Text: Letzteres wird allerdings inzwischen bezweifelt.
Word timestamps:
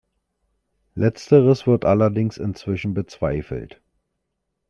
Letzteres 0.95 1.67
wird 1.67 1.85
allerdings 1.85 2.39
inzwischen 2.39 2.95
bezweifelt. 2.95 3.79